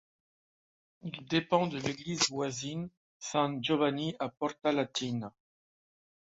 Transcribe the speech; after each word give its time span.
Il 1.03 1.27
dépend 1.27 1.67
de 1.67 1.77
l'église 1.77 2.27
voisine, 2.31 2.89
San 3.19 3.63
Giovanni 3.63 4.15
a 4.19 4.29
Porta 4.29 4.71
Latina. 4.71 5.31